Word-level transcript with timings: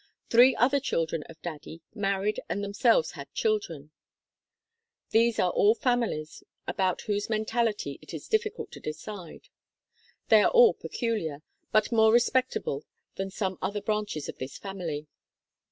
Three 0.31 0.55
other 0.55 0.79
children 0.79 1.21
of 1.29 1.39
"Daddy" 1.43 1.83
married 1.93 2.39
and 2.49 2.63
themselves 2.63 3.11
had 3.11 3.31
children. 3.35 3.91
These 5.11 5.37
are 5.37 5.51
all 5.51 5.75
families 5.75 6.41
about 6.67 7.01
whose 7.01 7.29
mentality 7.29 7.99
it 8.01 8.11
is 8.11 8.27
difficult 8.27 8.71
to 8.71 8.79
decide. 8.79 9.49
They 10.29 10.41
are 10.41 10.49
all 10.49 10.73
peculiar, 10.73 11.43
but 11.71 11.91
more 11.91 12.11
respectable 12.11 12.83
than 13.17 13.29
some 13.29 13.59
other 13.61 13.79
branches 13.79 14.27
of 14.27 14.39
this 14.39 14.57
family. 14.57 15.05